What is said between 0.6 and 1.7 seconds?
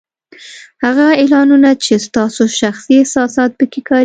هغه اعلانونه